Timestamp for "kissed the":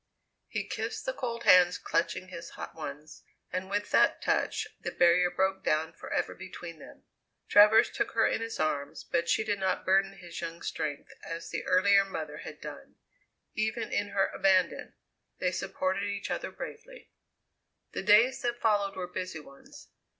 0.67-1.13